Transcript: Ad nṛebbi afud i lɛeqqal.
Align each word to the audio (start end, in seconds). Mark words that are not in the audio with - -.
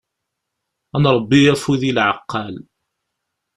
Ad 0.95 0.99
nṛebbi 1.03 1.39
afud 1.53 1.81
i 1.89 1.91
lɛeqqal. 1.97 2.55